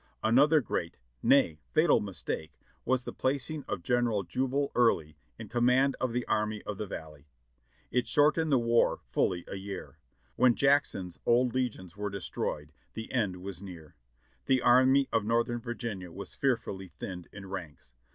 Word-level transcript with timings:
Another 0.23 0.61
great— 0.61 0.97
nay 1.31 1.59
fatal— 1.73 1.99
mistake 2.11 2.57
was 2.85 3.03
the 3.03 3.13
placing 3.13 3.63
of 3.65 3.83
General 3.83 4.23
Jubal 4.23 4.71
Early 4.73 5.15
in 5.37 5.47
command 5.47 5.95
of 6.01 6.11
the 6.11 6.25
Army 6.25 6.63
of 6.63 6.79
the 6.79 6.87
Valley. 6.87 7.27
It 7.91 8.07
short 8.07 8.33
ened 8.35 8.49
the 8.49 8.57
v\ar 8.57 8.97
fully 9.11 9.43
a 9.47 9.57
year. 9.57 9.99
When 10.37 10.55
Jackson's 10.55 11.19
old 11.23 11.53
legions 11.53 11.95
were 11.95 12.09
destroyed 12.09 12.71
i\c 12.97 13.11
end 13.11 13.43
was 13.43 13.61
near. 13.61 13.95
The 14.47 14.63
Army 14.63 15.07
of 15.13 15.23
Northern 15.23 15.59
Virginia 15.61 16.11
was 16.11 16.33
fearfully 16.33 16.87
thinned 16.87 17.29
in 17.31 17.45
ranks. 17.45 17.93